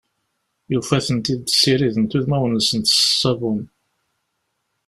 Yufa-tent-id 0.71 1.41
ssirident 1.49 2.17
udmawen-nsent 2.17 2.87
s 2.91 2.97
ssabun. 3.09 3.61